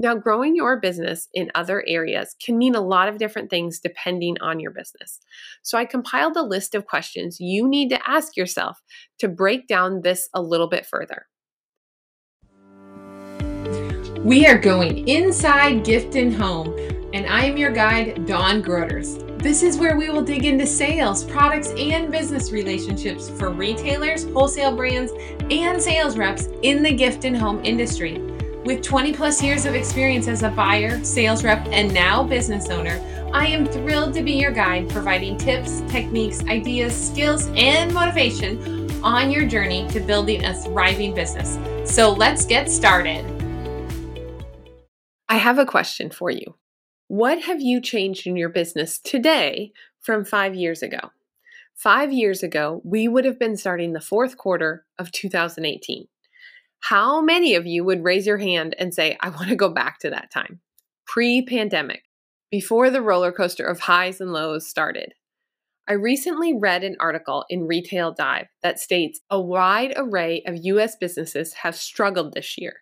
Now, 0.00 0.14
growing 0.14 0.56
your 0.56 0.80
business 0.80 1.28
in 1.34 1.50
other 1.54 1.84
areas 1.86 2.34
can 2.42 2.56
mean 2.56 2.74
a 2.74 2.80
lot 2.80 3.08
of 3.08 3.18
different 3.18 3.50
things 3.50 3.80
depending 3.80 4.40
on 4.40 4.58
your 4.58 4.70
business. 4.70 5.20
So, 5.60 5.76
I 5.76 5.84
compiled 5.84 6.38
a 6.38 6.42
list 6.42 6.74
of 6.74 6.86
questions 6.86 7.38
you 7.38 7.68
need 7.68 7.90
to 7.90 8.10
ask 8.10 8.34
yourself 8.34 8.80
to 9.18 9.28
break 9.28 9.68
down 9.68 10.00
this 10.00 10.26
a 10.32 10.40
little 10.40 10.68
bit 10.68 10.86
further. 10.86 11.26
We 14.24 14.46
are 14.46 14.56
going 14.56 15.06
inside 15.06 15.84
Gift 15.84 16.14
and 16.14 16.34
Home, 16.34 16.74
and 17.12 17.26
I 17.26 17.44
am 17.44 17.58
your 17.58 17.70
guide, 17.70 18.26
Dawn 18.26 18.62
Groders. 18.62 19.26
This 19.42 19.62
is 19.62 19.76
where 19.76 19.98
we 19.98 20.08
will 20.08 20.22
dig 20.22 20.46
into 20.46 20.66
sales, 20.66 21.24
products, 21.24 21.74
and 21.76 22.10
business 22.10 22.52
relationships 22.52 23.28
for 23.28 23.50
retailers, 23.50 24.24
wholesale 24.24 24.74
brands, 24.74 25.12
and 25.50 25.80
sales 25.80 26.16
reps 26.16 26.48
in 26.62 26.82
the 26.82 26.92
gift 26.92 27.26
and 27.26 27.36
home 27.36 27.62
industry. 27.64 28.29
With 28.64 28.82
20 28.82 29.14
plus 29.14 29.42
years 29.42 29.64
of 29.64 29.74
experience 29.74 30.28
as 30.28 30.42
a 30.42 30.50
buyer, 30.50 31.02
sales 31.02 31.42
rep, 31.42 31.66
and 31.70 31.94
now 31.94 32.22
business 32.22 32.68
owner, 32.68 33.00
I 33.32 33.46
am 33.46 33.64
thrilled 33.64 34.12
to 34.14 34.22
be 34.22 34.32
your 34.32 34.50
guide, 34.50 34.90
providing 34.90 35.38
tips, 35.38 35.80
techniques, 35.88 36.44
ideas, 36.44 36.94
skills, 36.94 37.48
and 37.56 37.90
motivation 37.94 38.90
on 39.02 39.30
your 39.30 39.46
journey 39.46 39.88
to 39.88 40.00
building 40.00 40.44
a 40.44 40.52
thriving 40.52 41.14
business. 41.14 41.58
So 41.90 42.12
let's 42.12 42.44
get 42.44 42.70
started. 42.70 43.24
I 45.30 45.38
have 45.38 45.58
a 45.58 45.64
question 45.64 46.10
for 46.10 46.28
you. 46.28 46.56
What 47.08 47.40
have 47.40 47.62
you 47.62 47.80
changed 47.80 48.26
in 48.26 48.36
your 48.36 48.50
business 48.50 48.98
today 48.98 49.72
from 50.02 50.22
five 50.22 50.54
years 50.54 50.82
ago? 50.82 51.00
Five 51.76 52.12
years 52.12 52.42
ago, 52.42 52.82
we 52.84 53.08
would 53.08 53.24
have 53.24 53.38
been 53.38 53.56
starting 53.56 53.94
the 53.94 54.02
fourth 54.02 54.36
quarter 54.36 54.84
of 54.98 55.10
2018. 55.12 56.08
How 56.80 57.20
many 57.20 57.54
of 57.54 57.66
you 57.66 57.84
would 57.84 58.04
raise 58.04 58.26
your 58.26 58.38
hand 58.38 58.74
and 58.78 58.92
say, 58.92 59.16
I 59.20 59.28
want 59.28 59.48
to 59.48 59.56
go 59.56 59.68
back 59.68 59.98
to 60.00 60.10
that 60.10 60.30
time? 60.30 60.60
Pre 61.06 61.42
pandemic, 61.42 62.02
before 62.50 62.90
the 62.90 63.02
roller 63.02 63.32
coaster 63.32 63.64
of 63.64 63.80
highs 63.80 64.20
and 64.20 64.32
lows 64.32 64.66
started. 64.66 65.14
I 65.88 65.94
recently 65.94 66.56
read 66.56 66.84
an 66.84 66.96
article 67.00 67.44
in 67.48 67.66
Retail 67.66 68.12
Dive 68.12 68.46
that 68.62 68.78
states 68.78 69.20
a 69.28 69.40
wide 69.40 69.92
array 69.96 70.40
of 70.46 70.64
US 70.64 70.94
businesses 70.94 71.54
have 71.54 71.74
struggled 71.74 72.32
this 72.32 72.56
year. 72.56 72.74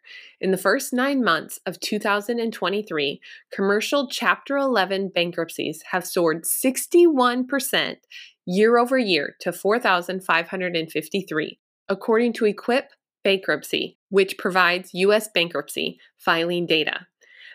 In 0.42 0.50
the 0.50 0.58
first 0.58 0.92
nine 0.92 1.24
months 1.24 1.58
of 1.64 1.80
2023, 1.80 3.20
commercial 3.50 4.10
Chapter 4.10 4.58
11 4.58 5.12
bankruptcies 5.14 5.82
have 5.90 6.06
soared 6.06 6.44
61% 6.44 7.96
year 8.44 8.76
over 8.76 8.98
year 8.98 9.36
to 9.40 9.52
4,553, 9.52 11.58
according 11.88 12.34
to 12.34 12.44
Equip 12.44 12.90
bankruptcy, 13.24 13.98
which 14.08 14.38
provides 14.38 14.90
U.S. 14.94 15.28
bankruptcy 15.32 15.98
filing 16.16 16.66
data. 16.66 17.06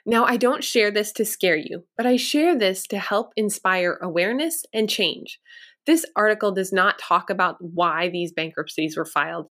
Now, 0.05 0.25
I 0.25 0.37
don't 0.37 0.63
share 0.63 0.91
this 0.91 1.11
to 1.13 1.25
scare 1.25 1.55
you, 1.55 1.85
but 1.95 2.05
I 2.05 2.17
share 2.17 2.57
this 2.57 2.85
to 2.87 2.99
help 2.99 3.31
inspire 3.37 3.97
awareness 4.01 4.65
and 4.73 4.89
change. 4.89 5.39
This 5.85 6.05
article 6.15 6.51
does 6.51 6.73
not 6.73 6.99
talk 6.99 7.29
about 7.29 7.57
why 7.59 8.09
these 8.09 8.31
bankruptcies 8.31 8.97
were 8.97 9.05
filed, 9.05 9.47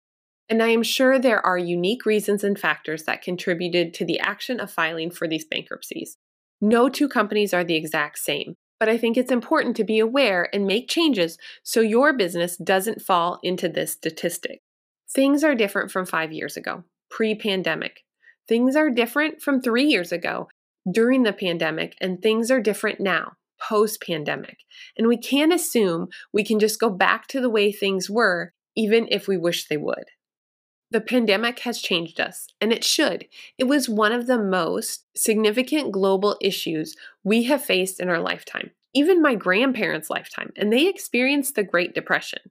and 0.49 0.63
I 0.63 0.69
am 0.69 0.83
sure 0.83 1.19
there 1.19 1.45
are 1.45 1.59
unique 1.59 2.07
reasons 2.07 2.45
and 2.45 2.59
factors 2.59 3.05
that 3.05 3.23
contributed 3.23 3.93
to 3.95 4.05
the 4.05 4.21
action 4.21 4.61
of 4.61 4.71
filing 4.71 5.11
for 5.11 5.27
these 5.27 5.45
bankruptcies. 5.45 6.17
No 6.61 6.89
two 6.89 7.09
companies 7.09 7.53
are 7.53 7.65
the 7.65 7.75
exact 7.75 8.19
same, 8.19 8.55
but 8.79 8.89
I 8.89 8.97
think 8.97 9.17
it's 9.17 9.33
important 9.33 9.77
to 9.77 9.85
be 9.85 9.99
aware 9.99 10.49
and 10.55 10.67
make 10.67 10.89
changes 10.89 11.39
so 11.63 11.81
your 11.81 12.13
business 12.17 12.57
doesn't 12.57 13.03
fall 13.03 13.41
into 13.43 13.69
this 13.69 13.93
statistic. 13.93 14.61
Things 15.17 15.43
are 15.43 15.55
different 15.55 15.91
from 15.91 16.05
five 16.05 16.31
years 16.31 16.59
ago, 16.59 16.85
pre 17.09 17.35
pandemic. 17.35 18.05
Things 18.47 18.77
are 18.77 18.91
different 18.91 19.41
from 19.41 19.63
three 19.63 19.85
years 19.85 20.13
ago, 20.13 20.49
during 20.93 21.23
the 21.23 21.33
pandemic, 21.33 21.97
and 22.03 22.21
things 22.21 22.51
are 22.51 22.61
different 22.61 23.01
now, 23.01 23.33
post 23.59 24.03
pandemic. 24.03 24.59
And 24.95 25.09
we 25.09 25.17
can't 25.17 25.55
assume 25.55 26.09
we 26.35 26.45
can 26.45 26.59
just 26.61 26.79
go 26.79 26.91
back 26.91 27.29
to 27.29 27.41
the 27.41 27.49
way 27.49 27.73
things 27.73 28.11
were, 28.11 28.53
even 28.77 29.09
if 29.11 29.27
we 29.27 29.39
wish 29.39 29.67
they 29.67 29.79
would. 29.79 30.11
The 30.91 31.01
pandemic 31.01 31.61
has 31.61 31.81
changed 31.81 32.21
us, 32.21 32.49
and 32.61 32.71
it 32.71 32.85
should. 32.85 33.25
It 33.57 33.65
was 33.65 33.89
one 33.89 34.13
of 34.13 34.27
the 34.27 34.39
most 34.39 35.07
significant 35.17 35.93
global 35.93 36.37
issues 36.43 36.95
we 37.25 37.45
have 37.45 37.65
faced 37.65 38.01
in 38.01 38.11
our 38.11 38.21
lifetime, 38.21 38.73
even 38.93 39.23
my 39.23 39.35
grandparents' 39.35 40.11
lifetime, 40.11 40.53
and 40.57 40.71
they 40.71 40.87
experienced 40.87 41.55
the 41.55 41.65
Great 41.65 41.95
Depression. 41.95 42.51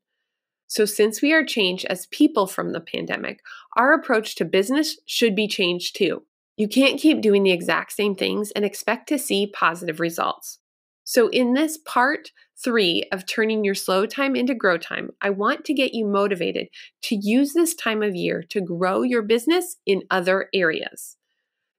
So, 0.75 0.83
since 0.83 1.21
we 1.21 1.31
are 1.31 1.45
changed 1.45 1.85
as 1.85 2.07
people 2.07 2.47
from 2.47 2.73
the 2.73 2.81
pandemic, 2.81 3.39
our 3.77 3.93
approach 3.93 4.35
to 4.35 4.43
business 4.43 4.99
should 5.05 5.33
be 5.33 5.47
changed 5.47 5.95
too. 5.95 6.23
You 6.57 6.67
can't 6.67 6.99
keep 6.99 7.21
doing 7.21 7.43
the 7.43 7.53
exact 7.53 7.93
same 7.93 8.13
things 8.13 8.51
and 8.51 8.65
expect 8.65 9.07
to 9.07 9.17
see 9.17 9.47
positive 9.47 10.01
results. 10.01 10.59
So, 11.05 11.29
in 11.29 11.53
this 11.53 11.77
part 11.77 12.31
three 12.61 13.05
of 13.13 13.25
turning 13.25 13.63
your 13.63 13.73
slow 13.73 14.05
time 14.05 14.35
into 14.35 14.53
grow 14.53 14.77
time, 14.77 15.11
I 15.21 15.29
want 15.29 15.63
to 15.63 15.73
get 15.73 15.93
you 15.93 16.05
motivated 16.05 16.67
to 17.03 17.15
use 17.15 17.53
this 17.53 17.73
time 17.73 18.03
of 18.03 18.13
year 18.13 18.43
to 18.49 18.59
grow 18.59 19.01
your 19.01 19.21
business 19.21 19.77
in 19.85 20.01
other 20.11 20.49
areas. 20.53 21.15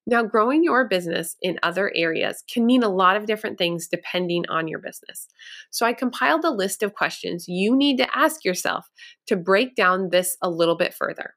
Now, 0.08 0.22
growing 0.22 0.62
your 0.62 0.86
business 0.86 1.36
in 1.42 1.58
other 1.64 1.90
areas 1.94 2.44
can 2.48 2.64
mean 2.64 2.84
a 2.84 2.88
lot 2.88 3.16
of 3.16 3.26
different 3.26 3.58
things 3.58 3.88
depending 3.88 4.44
on 4.48 4.68
your 4.68 4.78
business. 4.78 5.26
So, 5.70 5.84
I 5.84 5.92
compiled 5.94 6.44
a 6.44 6.50
list 6.50 6.84
of 6.84 6.94
questions 6.94 7.48
you 7.48 7.74
need 7.76 7.98
to 7.98 8.16
ask 8.16 8.44
yourself 8.44 8.88
to 9.26 9.36
break 9.36 9.74
down 9.74 10.10
this 10.10 10.36
a 10.40 10.48
little 10.48 10.76
bit 10.76 10.94
further. 10.94 11.34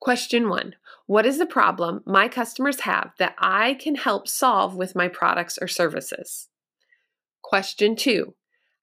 Question 0.00 0.48
one 0.48 0.76
What 1.06 1.26
is 1.26 1.36
the 1.36 1.44
problem 1.44 2.00
my 2.06 2.26
customers 2.28 2.80
have 2.80 3.12
that 3.18 3.34
I 3.38 3.74
can 3.74 3.96
help 3.96 4.28
solve 4.28 4.74
with 4.74 4.96
my 4.96 5.08
products 5.08 5.58
or 5.60 5.68
services? 5.68 6.48
Question 7.42 7.96
two 7.96 8.34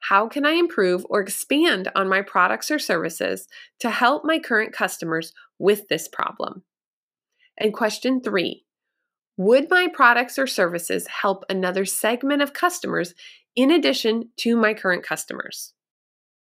How 0.02 0.28
can 0.28 0.46
I 0.46 0.52
improve 0.52 1.08
or 1.10 1.22
expand 1.22 1.90
on 1.96 2.08
my 2.08 2.22
products 2.22 2.70
or 2.70 2.78
services 2.78 3.48
to 3.80 3.90
help 3.90 4.26
my 4.26 4.38
current 4.38 4.74
customers 4.74 5.34
with 5.58 5.88
this 5.88 6.08
problem? 6.08 6.62
And 7.58 7.74
question 7.74 8.22
three 8.22 8.67
would 9.38 9.70
my 9.70 9.88
products 9.94 10.40
or 10.40 10.48
services 10.48 11.08
help 11.08 11.46
another 11.48 11.86
segment 11.86 12.42
of 12.42 12.54
customers 12.54 13.14
in 13.56 13.72
addition 13.72 14.30
to 14.38 14.58
my 14.58 14.74
current 14.74 15.04
customers? 15.04 15.74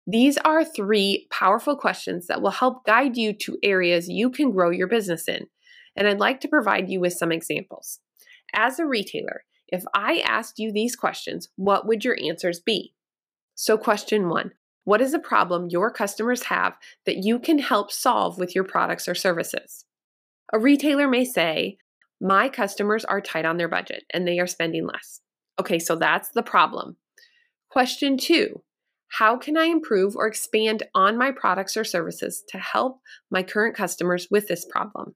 These 0.06 0.38
are 0.38 0.64
three 0.64 1.26
powerful 1.30 1.76
questions 1.76 2.28
that 2.28 2.40
will 2.40 2.50
help 2.50 2.86
guide 2.86 3.16
you 3.16 3.32
to 3.32 3.58
areas 3.64 4.08
you 4.08 4.30
can 4.30 4.52
grow 4.52 4.70
your 4.70 4.86
business 4.86 5.26
in. 5.26 5.48
And 5.96 6.06
I'd 6.06 6.20
like 6.20 6.40
to 6.42 6.48
provide 6.48 6.88
you 6.88 7.00
with 7.00 7.14
some 7.14 7.32
examples. 7.32 7.98
As 8.54 8.78
a 8.78 8.86
retailer, 8.86 9.42
if 9.66 9.82
I 9.92 10.18
asked 10.18 10.60
you 10.60 10.70
these 10.70 10.94
questions, 10.94 11.48
what 11.56 11.88
would 11.88 12.04
your 12.04 12.16
answers 12.22 12.60
be? 12.60 12.94
So, 13.56 13.76
question 13.76 14.28
one 14.28 14.52
What 14.84 15.00
is 15.00 15.12
a 15.12 15.18
problem 15.18 15.68
your 15.68 15.90
customers 15.90 16.44
have 16.44 16.76
that 17.04 17.24
you 17.24 17.40
can 17.40 17.58
help 17.58 17.90
solve 17.90 18.38
with 18.38 18.54
your 18.54 18.64
products 18.64 19.08
or 19.08 19.14
services? 19.16 19.86
A 20.52 20.58
retailer 20.60 21.08
may 21.08 21.24
say, 21.24 21.78
my 22.20 22.48
customers 22.48 23.04
are 23.04 23.20
tight 23.20 23.44
on 23.44 23.56
their 23.56 23.68
budget 23.68 24.04
and 24.12 24.26
they 24.26 24.38
are 24.38 24.46
spending 24.46 24.86
less. 24.86 25.20
Okay, 25.60 25.78
so 25.78 25.96
that's 25.96 26.30
the 26.30 26.42
problem. 26.42 26.96
Question 27.70 28.16
two 28.16 28.62
How 29.08 29.36
can 29.36 29.56
I 29.56 29.64
improve 29.64 30.16
or 30.16 30.26
expand 30.26 30.82
on 30.94 31.18
my 31.18 31.30
products 31.30 31.76
or 31.76 31.84
services 31.84 32.42
to 32.48 32.58
help 32.58 33.00
my 33.30 33.42
current 33.42 33.76
customers 33.76 34.28
with 34.30 34.48
this 34.48 34.64
problem? 34.64 35.14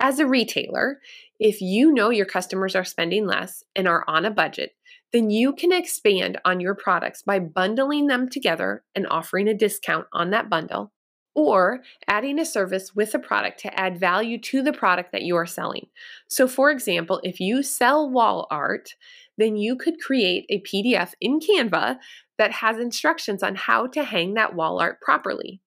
As 0.00 0.18
a 0.18 0.26
retailer, 0.26 0.98
if 1.38 1.60
you 1.60 1.92
know 1.92 2.10
your 2.10 2.26
customers 2.26 2.74
are 2.74 2.84
spending 2.84 3.26
less 3.26 3.62
and 3.76 3.86
are 3.86 4.04
on 4.08 4.24
a 4.24 4.30
budget, 4.30 4.72
then 5.12 5.30
you 5.30 5.52
can 5.52 5.72
expand 5.72 6.38
on 6.44 6.60
your 6.60 6.74
products 6.74 7.22
by 7.22 7.38
bundling 7.38 8.06
them 8.06 8.28
together 8.28 8.84
and 8.94 9.06
offering 9.06 9.48
a 9.48 9.54
discount 9.54 10.06
on 10.12 10.30
that 10.30 10.48
bundle 10.48 10.92
or 11.34 11.80
adding 12.06 12.38
a 12.38 12.44
service 12.44 12.94
with 12.94 13.14
a 13.14 13.18
product 13.18 13.60
to 13.60 13.78
add 13.78 13.98
value 13.98 14.38
to 14.38 14.62
the 14.62 14.72
product 14.72 15.12
that 15.12 15.22
you 15.22 15.36
are 15.36 15.46
selling. 15.46 15.86
So, 16.28 16.46
for 16.46 16.70
example, 16.70 17.20
if 17.22 17.40
you 17.40 17.62
sell 17.62 18.08
wall 18.08 18.46
art, 18.50 18.94
then 19.38 19.56
you 19.56 19.76
could 19.76 20.00
create 20.00 20.44
a 20.48 20.60
PDF 20.60 21.12
in 21.20 21.40
Canva 21.40 21.98
that 22.38 22.52
has 22.52 22.78
instructions 22.78 23.42
on 23.42 23.54
how 23.54 23.86
to 23.88 24.04
hang 24.04 24.34
that 24.34 24.54
wall 24.54 24.80
art 24.80 25.00
properly. 25.00 25.60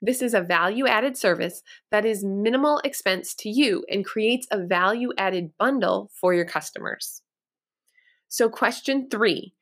This 0.00 0.22
is 0.22 0.34
a 0.34 0.40
value 0.40 0.86
added 0.86 1.16
service 1.16 1.62
that 1.90 2.04
is 2.04 2.24
minimal 2.24 2.80
expense 2.84 3.34
to 3.36 3.48
you 3.48 3.84
and 3.90 4.04
creates 4.04 4.46
a 4.50 4.64
value 4.64 5.10
added 5.18 5.50
bundle 5.58 6.10
for 6.12 6.32
your 6.32 6.44
customers. 6.44 7.22
So, 8.28 8.48
question 8.48 9.08
three 9.10 9.54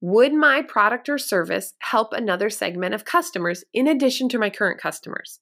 would 0.00 0.32
my 0.32 0.62
product 0.62 1.08
or 1.08 1.18
service 1.18 1.74
help 1.80 2.12
another 2.12 2.48
segment 2.48 2.94
of 2.94 3.04
customers 3.04 3.64
in 3.74 3.86
addition 3.86 4.28
to 4.30 4.38
my 4.38 4.50
current 4.50 4.80
customers? 4.80 5.40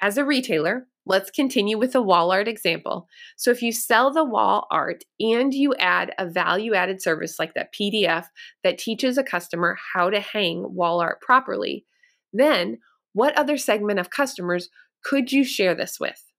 As 0.00 0.16
a 0.16 0.24
retailer, 0.24 0.86
let's 1.04 1.30
continue 1.30 1.76
with 1.76 1.92
the 1.92 2.00
wall 2.00 2.30
art 2.30 2.48
example. 2.48 3.06
So, 3.36 3.50
if 3.50 3.60
you 3.60 3.72
sell 3.72 4.10
the 4.10 4.24
wall 4.24 4.66
art 4.70 5.04
and 5.18 5.52
you 5.52 5.74
add 5.74 6.14
a 6.18 6.26
value 6.26 6.72
added 6.72 7.02
service 7.02 7.38
like 7.38 7.52
that 7.54 7.74
PDF 7.78 8.26
that 8.64 8.78
teaches 8.78 9.18
a 9.18 9.22
customer 9.22 9.76
how 9.94 10.08
to 10.08 10.20
hang 10.20 10.74
wall 10.74 11.00
art 11.00 11.20
properly, 11.20 11.84
then 12.32 12.78
what 13.12 13.36
other 13.36 13.58
segment 13.58 13.98
of 13.98 14.08
customers 14.08 14.70
could 15.04 15.32
you 15.32 15.44
share 15.44 15.74
this 15.74 15.98
with? 16.00 16.29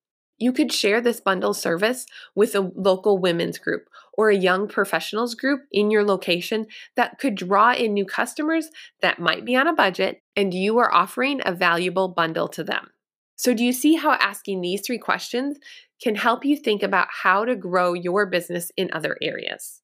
You 0.42 0.52
could 0.52 0.74
share 0.74 1.02
this 1.02 1.22
bundle 1.22 1.54
service 1.54 2.08
with 2.34 2.56
a 2.56 2.72
local 2.76 3.20
women's 3.20 3.60
group 3.60 3.88
or 4.14 4.32
a 4.32 4.36
young 4.36 4.68
professionals 4.68 5.36
group 5.36 5.62
in 5.72 5.92
your 5.92 6.04
location 6.04 6.66
that 6.96 7.20
could 7.20 7.36
draw 7.36 7.74
in 7.74 7.94
new 7.94 8.06
customers 8.06 8.70
that 9.04 9.20
might 9.20 9.46
be 9.46 9.56
on 9.56 9.68
a 9.68 9.74
budget 9.74 10.24
and 10.36 10.52
you 10.52 10.80
are 10.80 10.92
offering 10.92 11.42
a 11.46 11.54
valuable 11.54 12.08
bundle 12.08 12.48
to 12.48 12.64
them. 12.64 12.90
So, 13.36 13.54
do 13.54 13.64
you 13.64 13.72
see 13.72 13.96
how 13.96 14.14
asking 14.14 14.62
these 14.62 14.82
three 14.82 14.98
questions 14.98 15.58
can 16.02 16.16
help 16.16 16.44
you 16.44 16.58
think 16.58 16.82
about 16.82 17.08
how 17.24 17.46
to 17.46 17.56
grow 17.56 17.94
your 17.94 18.26
business 18.26 18.72
in 18.76 18.90
other 18.94 19.18
areas? 19.22 19.82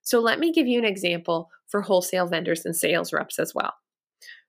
So, 0.00 0.18
let 0.18 0.38
me 0.38 0.50
give 0.50 0.66
you 0.66 0.78
an 0.78 0.84
example 0.86 1.50
for 1.68 1.82
wholesale 1.82 2.26
vendors 2.26 2.64
and 2.64 2.74
sales 2.74 3.12
reps 3.12 3.38
as 3.38 3.54
well. 3.54 3.74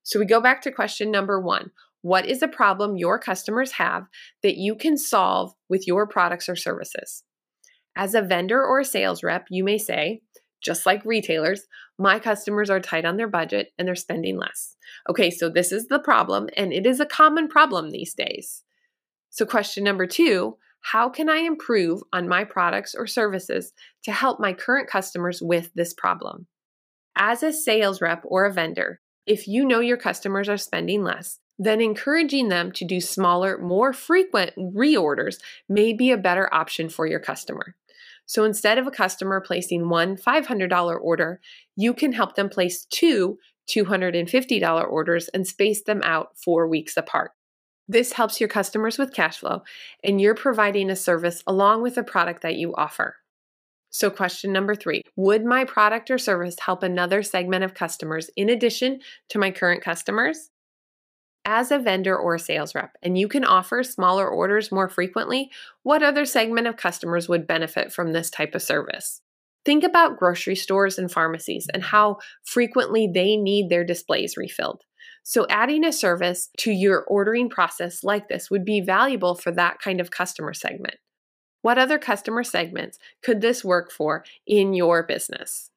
So, 0.04 0.18
we 0.18 0.26
go 0.26 0.40
back 0.42 0.62
to 0.62 0.72
question 0.72 1.12
number 1.12 1.40
one 1.40 1.72
What 2.02 2.26
is 2.26 2.42
a 2.42 2.48
problem 2.48 2.98
your 2.98 3.20
customers 3.20 3.74
have 3.74 4.08
that 4.42 4.58
you 4.58 4.76
can 4.76 4.98
solve 4.98 5.54
with 5.70 5.88
your 5.88 6.08
products 6.08 6.50
or 6.50 6.56
services? 6.56 7.24
As 7.96 8.16
a 8.16 8.22
vendor 8.22 8.64
or 8.64 8.80
a 8.80 8.86
sales 8.86 9.24
rep, 9.24 9.48
you 9.50 9.64
may 9.64 9.78
say, 9.78 10.22
just 10.64 10.86
like 10.86 11.04
retailers, 11.06 11.68
my 11.98 12.20
customers 12.20 12.70
are 12.70 12.80
tight 12.80 13.06
on 13.06 13.18
their 13.18 13.28
budget 13.28 13.70
and 13.78 13.88
they're 13.88 13.96
spending 13.96 14.38
less. 14.38 14.76
Okay, 15.10 15.30
so 15.30 15.50
this 15.50 15.72
is 15.72 15.88
the 15.88 16.00
problem, 16.00 16.50
and 16.56 16.72
it 16.72 16.86
is 16.86 17.00
a 17.00 17.06
common 17.06 17.48
problem 17.48 17.90
these 17.90 18.14
days. 18.14 18.64
So, 19.30 19.46
question 19.46 19.84
number 19.84 20.06
two 20.06 20.58
how 20.84 21.10
can 21.10 21.30
I 21.30 21.38
improve 21.38 22.02
on 22.12 22.28
my 22.28 22.44
products 22.44 22.96
or 22.96 23.06
services 23.06 23.72
to 24.04 24.12
help 24.12 24.40
my 24.40 24.52
current 24.52 24.90
customers 24.90 25.40
with 25.42 25.72
this 25.76 25.94
problem? 25.94 26.48
As 27.16 27.44
a 27.44 27.54
sales 27.54 28.02
rep 28.02 28.24
or 28.26 28.46
a 28.46 28.54
vendor, 28.54 29.00
if 29.28 29.48
you 29.48 29.64
know 29.64 29.80
your 29.80 29.98
customers 29.98 30.50
are 30.50 30.58
spending 30.58 31.04
less, 31.04 31.38
then 31.64 31.80
encouraging 31.80 32.50
them 32.50 32.72
to 32.72 32.84
do 32.84 33.00
smaller, 33.00 33.60
more 33.60 33.94
frequent 33.94 34.52
reorders 34.58 35.36
may 35.70 35.94
be 35.94 36.10
a 36.10 36.18
better 36.18 36.52
option 36.52 36.90
for 36.90 37.06
your 37.06 37.20
customer. 37.20 37.76
So 38.26 38.44
instead 38.46 38.80
of 38.80 38.88
a 38.88 38.92
customer 38.92 39.40
placing 39.40 39.88
one 39.88 40.18
$500 40.18 41.00
order, 41.00 41.40
you 41.76 41.94
can 41.94 42.14
help 42.14 42.36
them 42.36 42.50
place 42.50 42.86
two 42.86 43.38
$250 43.70 44.90
orders 44.90 45.28
and 45.30 45.46
space 45.46 45.84
them 45.84 46.02
out 46.04 46.30
four 46.36 46.68
weeks 46.68 46.98
apart. 46.98 47.32
This 47.88 48.14
helps 48.14 48.40
your 48.40 48.50
customers 48.50 48.98
with 48.98 49.14
cash 49.14 49.38
flow, 49.38 49.62
and 50.04 50.20
you're 50.20 50.34
providing 50.34 50.90
a 50.90 50.96
service 50.96 51.44
along 51.46 51.84
with 51.84 51.96
a 51.96 52.04
product 52.04 52.42
that 52.42 52.56
you 52.56 52.74
offer. 52.76 53.18
So, 53.92 54.10
question 54.10 54.52
number 54.52 54.74
three 54.74 55.04
Would 55.16 55.46
my 55.46 55.66
product 55.66 56.10
or 56.10 56.18
service 56.18 56.56
help 56.60 56.82
another 56.82 57.22
segment 57.22 57.64
of 57.64 57.76
customers 57.76 58.32
in 58.36 58.50
addition 58.50 59.02
to 59.30 59.38
my 59.40 59.52
current 59.52 59.84
customers? 59.84 60.51
As 61.52 61.70
a 61.70 61.78
vendor 61.78 62.18
or 62.18 62.36
a 62.36 62.40
sales 62.40 62.74
rep 62.74 62.96
and 63.04 63.18
you 63.18 63.28
can 63.28 63.44
offer 63.44 63.84
smaller 63.84 64.26
orders 64.26 64.72
more 64.72 64.88
frequently, 64.88 65.52
what 65.84 66.02
other 66.02 66.24
segment 66.24 66.66
of 66.66 66.78
customers 66.78 67.28
would 67.28 67.46
benefit 67.46 67.92
from 67.92 68.14
this 68.14 68.30
type 68.30 68.56
of 68.56 68.62
service? 68.62 69.20
Think 69.66 69.84
about 69.84 70.18
grocery 70.18 70.56
stores 70.56 70.98
and 70.98 71.12
pharmacies 71.12 71.68
and 71.74 71.84
how 71.84 72.20
frequently 72.46 73.06
they 73.14 73.36
need 73.36 73.70
their 73.70 73.84
displays 73.84 74.38
refilled. 74.38 74.84
So, 75.24 75.46
adding 75.50 75.84
a 75.84 75.92
service 75.92 76.50
to 76.60 76.72
your 76.72 77.04
ordering 77.04 77.50
process 77.50 78.02
like 78.02 78.30
this 78.30 78.50
would 78.50 78.64
be 78.64 78.80
valuable 78.80 79.36
for 79.36 79.52
that 79.52 79.80
kind 79.80 80.00
of 80.00 80.10
customer 80.10 80.54
segment. 80.54 80.96
What 81.64 81.78
other 81.78 82.00
customer 82.00 82.46
segments 82.46 82.98
could 83.22 83.42
this 83.42 83.62
work 83.62 83.92
for 83.92 84.24
in 84.48 84.74
your 84.74 85.04
business? 85.04 85.70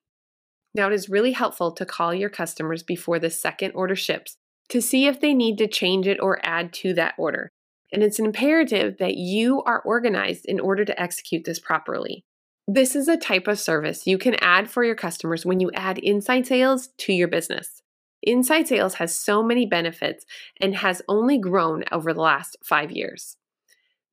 Now, 0.72 0.86
it 0.86 0.94
is 0.94 1.08
really 1.08 1.32
helpful 1.32 1.72
to 1.72 1.84
call 1.84 2.14
your 2.14 2.30
customers 2.30 2.84
before 2.84 3.18
the 3.18 3.28
second 3.28 3.72
order 3.72 3.96
ships 3.96 4.36
to 4.69 4.81
see 4.81 5.06
if 5.06 5.20
they 5.20 5.34
need 5.34 5.58
to 5.58 5.69
change 5.69 6.06
it 6.06 6.20
or 6.20 6.44
add 6.44 6.72
to 6.75 6.94
that 6.94 7.14
order. 7.19 7.50
And 7.93 8.02
it's 8.02 8.19
imperative 8.19 8.96
that 8.99 9.16
you 9.16 9.62
are 9.62 9.81
organized 9.82 10.46
in 10.46 10.58
order 10.58 10.84
to 10.84 11.00
execute 11.00 11.44
this 11.44 11.61
properly. 11.61 12.25
This 12.66 12.96
is 12.96 13.08
a 13.08 13.16
type 13.16 13.46
of 13.46 13.58
service 13.58 14.06
you 14.06 14.16
can 14.16 14.37
add 14.37 14.70
for 14.70 14.84
your 14.84 14.94
customers 14.94 15.44
when 15.44 15.61
you 15.61 15.70
add 15.75 15.99
inside 15.99 16.46
sales 16.46 16.88
to 16.99 17.12
your 17.12 17.28
business. 17.28 17.82
Inside 18.22 18.66
sales 18.66 18.94
has 18.94 19.14
so 19.14 19.43
many 19.43 19.66
benefits 19.66 20.25
and 20.58 20.76
has 20.76 21.02
only 21.08 21.38
grown 21.38 21.84
over 21.93 22.14
the 22.14 22.22
last 22.22 22.56
five 22.64 22.90
years. 22.90 23.37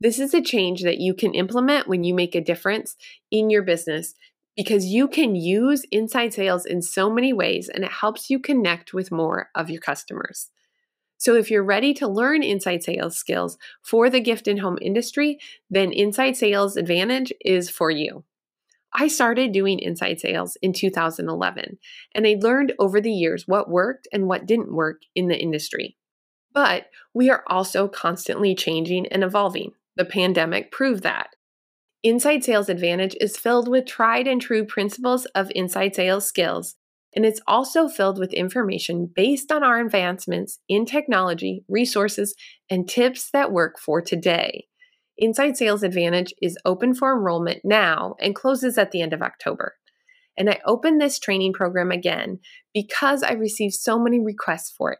This 0.01 0.19
is 0.19 0.33
a 0.33 0.41
change 0.41 0.81
that 0.81 0.99
you 0.99 1.13
can 1.13 1.33
implement 1.33 1.87
when 1.87 2.03
you 2.03 2.13
make 2.13 2.35
a 2.35 2.41
difference 2.41 2.97
in 3.29 3.49
your 3.49 3.61
business 3.61 4.15
because 4.55 4.85
you 4.85 5.07
can 5.07 5.35
use 5.35 5.85
inside 5.91 6.33
sales 6.33 6.65
in 6.65 6.81
so 6.81 7.09
many 7.09 7.33
ways 7.33 7.69
and 7.69 7.83
it 7.83 7.91
helps 7.91 8.29
you 8.29 8.39
connect 8.39 8.93
with 8.93 9.11
more 9.11 9.49
of 9.55 9.69
your 9.69 9.81
customers. 9.81 10.49
So, 11.17 11.35
if 11.35 11.51
you're 11.51 11.63
ready 11.63 11.93
to 11.95 12.07
learn 12.07 12.41
inside 12.41 12.81
sales 12.81 13.15
skills 13.15 13.57
for 13.83 14.09
the 14.09 14.19
gift 14.19 14.47
and 14.47 14.59
home 14.59 14.79
industry, 14.81 15.37
then 15.69 15.91
Inside 15.91 16.35
Sales 16.35 16.75
Advantage 16.75 17.31
is 17.45 17.69
for 17.69 17.91
you. 17.91 18.23
I 18.93 19.07
started 19.07 19.51
doing 19.51 19.79
inside 19.79 20.19
sales 20.19 20.57
in 20.63 20.73
2011, 20.73 21.77
and 22.15 22.27
I 22.27 22.37
learned 22.41 22.73
over 22.79 22.99
the 22.99 23.11
years 23.11 23.47
what 23.47 23.69
worked 23.69 24.07
and 24.11 24.27
what 24.27 24.47
didn't 24.47 24.73
work 24.73 25.03
in 25.15 25.27
the 25.27 25.39
industry. 25.39 25.95
But 26.53 26.87
we 27.13 27.29
are 27.29 27.43
also 27.47 27.87
constantly 27.87 28.55
changing 28.55 29.07
and 29.07 29.23
evolving. 29.23 29.73
The 29.95 30.05
pandemic 30.05 30.71
proved 30.71 31.03
that. 31.03 31.35
Inside 32.03 32.43
Sales 32.43 32.67
Advantage 32.67 33.15
is 33.21 33.37
filled 33.37 33.67
with 33.67 33.85
tried 33.85 34.25
and 34.27 34.41
true 34.41 34.65
principles 34.65 35.25
of 35.35 35.51
inside 35.53 35.95
sales 35.95 36.25
skills, 36.25 36.75
and 37.15 37.23
it's 37.27 37.41
also 37.45 37.87
filled 37.87 38.17
with 38.17 38.33
information 38.33 39.07
based 39.13 39.51
on 39.51 39.63
our 39.63 39.79
advancements 39.79 40.57
in 40.67 40.85
technology, 40.87 41.63
resources, 41.67 42.33
and 42.71 42.89
tips 42.89 43.29
that 43.33 43.51
work 43.51 43.77
for 43.77 44.01
today. 44.01 44.65
Inside 45.15 45.57
Sales 45.57 45.83
Advantage 45.83 46.33
is 46.41 46.57
open 46.65 46.95
for 46.95 47.13
enrollment 47.13 47.59
now 47.63 48.15
and 48.19 48.33
closes 48.33 48.79
at 48.79 48.89
the 48.89 49.03
end 49.03 49.13
of 49.13 49.21
October. 49.21 49.75
And 50.35 50.49
I 50.49 50.59
opened 50.65 50.99
this 50.99 51.19
training 51.19 51.53
program 51.53 51.91
again 51.91 52.39
because 52.73 53.21
I 53.21 53.33
received 53.33 53.75
so 53.75 53.99
many 53.99 54.19
requests 54.19 54.73
for 54.75 54.91
it 54.93 54.99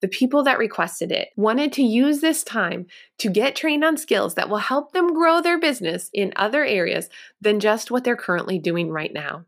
the 0.00 0.08
people 0.08 0.42
that 0.44 0.58
requested 0.58 1.12
it 1.12 1.30
wanted 1.36 1.72
to 1.74 1.82
use 1.82 2.20
this 2.20 2.42
time 2.42 2.86
to 3.18 3.28
get 3.28 3.56
trained 3.56 3.84
on 3.84 3.96
skills 3.96 4.34
that 4.34 4.48
will 4.48 4.58
help 4.58 4.92
them 4.92 5.14
grow 5.14 5.40
their 5.40 5.58
business 5.58 6.10
in 6.12 6.32
other 6.36 6.64
areas 6.64 7.08
than 7.40 7.60
just 7.60 7.90
what 7.90 8.04
they're 8.04 8.16
currently 8.16 8.58
doing 8.58 8.90
right 8.90 9.12
now. 9.12 9.44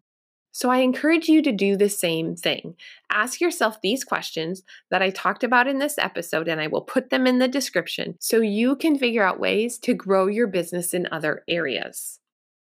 So 0.55 0.69
I 0.69 0.79
encourage 0.79 1.29
you 1.29 1.41
to 1.43 1.53
do 1.53 1.77
the 1.77 1.89
same 1.89 2.37
thing. 2.37 2.77
Ask 3.11 3.41
yourself 3.41 3.81
these 3.81 4.05
questions 4.05 4.63
that 4.91 5.01
I 5.01 5.09
talked 5.09 5.43
about 5.43 5.67
in 5.67 5.79
this 5.79 5.97
episode, 5.97 6.47
and 6.47 6.61
I 6.61 6.67
will 6.67 6.83
put 6.83 7.09
them 7.09 7.27
in 7.27 7.39
the 7.39 7.49
description 7.49 8.17
so 8.21 8.41
you 8.41 8.77
can 8.77 8.99
figure 8.99 9.25
out 9.25 9.41
ways 9.41 9.79
to 9.79 9.95
grow 9.95 10.27
your 10.27 10.47
business 10.47 10.93
in 10.93 11.09
other 11.11 11.43
areas. 11.49 12.21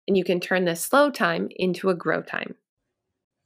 And 0.07 0.15
you 0.15 0.23
can 0.23 0.39
turn 0.39 0.65
this 0.65 0.81
slow 0.81 1.09
time 1.09 1.49
into 1.55 1.89
a 1.89 1.95
grow 1.95 2.21
time. 2.21 2.55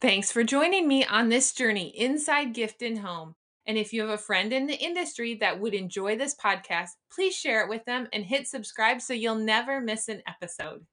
Thanks 0.01 0.33
for 0.33 0.43
joining 0.43 0.87
me 0.87 1.05
on 1.05 1.29
this 1.29 1.53
journey 1.53 1.87
inside 1.97 2.53
Gift 2.53 2.81
and 2.81 2.99
Home. 2.99 3.35
And 3.67 3.77
if 3.77 3.91
you 3.91 4.01
have 4.01 4.11
a 4.11 4.17
friend 4.17 4.53
in 4.53 4.67
the 4.67 4.77
industry 4.77 5.35
that 5.35 5.59
would 5.59 5.73
enjoy 5.73 6.15
this 6.15 6.35
podcast, 6.35 6.91
please 7.11 7.35
share 7.35 7.63
it 7.63 7.69
with 7.69 7.85
them 7.85 8.07
and 8.13 8.25
hit 8.25 8.47
subscribe 8.47 9.01
so 9.01 9.13
you'll 9.13 9.35
never 9.35 9.81
miss 9.81 10.07
an 10.07 10.21
episode. 10.27 10.85